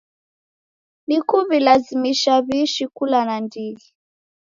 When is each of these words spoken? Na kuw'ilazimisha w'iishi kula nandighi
Na 1.07 1.17
kuw'ilazimisha 1.27 2.33
w'iishi 2.45 2.83
kula 2.95 3.19
nandighi 3.27 3.87